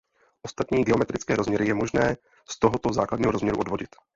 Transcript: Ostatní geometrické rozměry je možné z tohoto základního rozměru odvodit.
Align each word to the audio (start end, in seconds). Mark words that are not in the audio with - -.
Ostatní 0.41 0.83
geometrické 0.83 1.35
rozměry 1.35 1.67
je 1.67 1.73
možné 1.73 2.17
z 2.49 2.59
tohoto 2.59 2.93
základního 2.93 3.31
rozměru 3.31 3.59
odvodit. 3.59 3.89